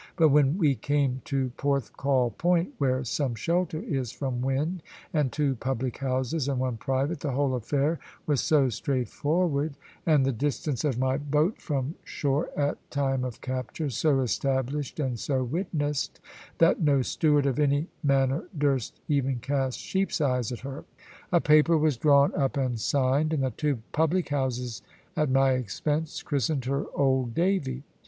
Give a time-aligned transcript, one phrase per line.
[0.15, 4.81] But when we came to Porthcawl Point where some shelter is from wind,
[5.13, 10.31] and two public houses, and one private the whole affair was so straightforward, and the
[10.31, 16.19] distance of my boat from shore, at time of capture, so established and so witnessed,
[16.57, 20.83] that no steward of any manor durst even cast sheep's eyes at her.
[21.31, 24.81] A paper was drawn up and signed; and the two public houses,
[25.15, 27.83] at my expense, christened her "Old Davy."